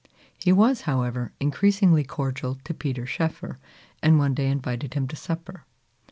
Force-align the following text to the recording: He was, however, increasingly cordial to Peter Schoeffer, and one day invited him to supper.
He 0.35 0.51
was, 0.51 0.81
however, 0.89 1.31
increasingly 1.39 2.03
cordial 2.03 2.55
to 2.63 2.73
Peter 2.73 3.05
Schoeffer, 3.05 3.59
and 4.01 4.17
one 4.17 4.33
day 4.33 4.47
invited 4.47 4.95
him 4.95 5.07
to 5.09 5.15
supper. 5.15 5.63